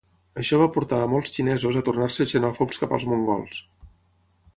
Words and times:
Això 0.43 0.57
va 0.59 0.67
portar 0.77 1.01
a 1.01 1.09
molts 1.11 1.31
xinesos 1.35 1.77
a 1.81 1.83
tornar-se 1.89 2.27
xenòfobs 2.31 2.81
cap 2.85 2.97
als 2.97 3.07
mongols. 3.13 3.61